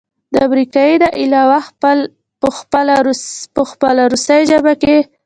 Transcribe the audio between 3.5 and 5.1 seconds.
په خپله روسۍ ژبه کښې